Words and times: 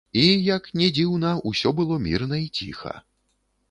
І, 0.19 0.21
як 0.55 0.69
не 0.81 0.87
дзіўна, 0.95 1.35
усё 1.53 1.77
было 1.83 2.01
мірна 2.09 2.45
і 2.49 2.53
ціха. 2.61 3.01